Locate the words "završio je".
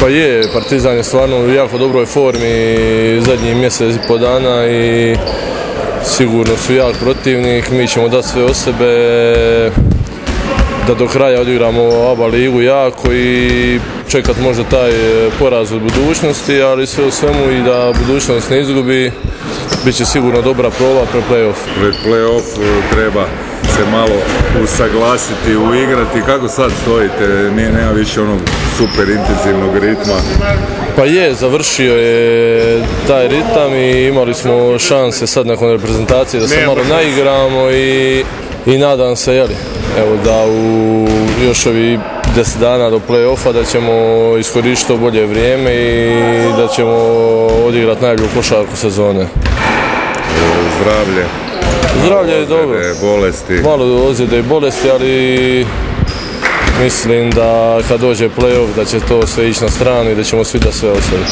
31.34-32.82